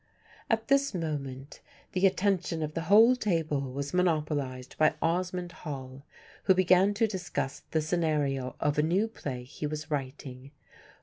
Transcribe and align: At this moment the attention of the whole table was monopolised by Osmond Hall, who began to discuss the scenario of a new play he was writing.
At 0.49 0.67
this 0.67 0.95
moment 0.95 1.61
the 1.91 2.07
attention 2.07 2.63
of 2.63 2.73
the 2.73 2.81
whole 2.89 3.15
table 3.15 3.71
was 3.71 3.93
monopolised 3.93 4.75
by 4.79 4.95
Osmond 4.99 5.51
Hall, 5.51 6.05
who 6.45 6.55
began 6.55 6.95
to 6.95 7.05
discuss 7.05 7.61
the 7.69 7.83
scenario 7.83 8.55
of 8.59 8.79
a 8.79 8.81
new 8.81 9.07
play 9.07 9.43
he 9.43 9.67
was 9.67 9.91
writing. 9.91 10.49